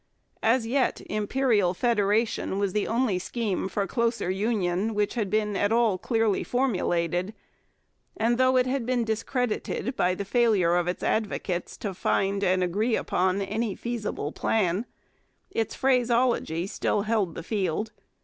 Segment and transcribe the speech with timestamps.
[0.41, 5.71] As yet Imperial Federation was the only scheme for closer union which had been at
[5.71, 7.35] all clearly formulated,
[8.17, 12.63] and, though it had been discredited by the failure of its advocates to find and
[12.63, 14.87] agree upon any feasible plan,
[15.51, 17.91] its phraseology still held the field.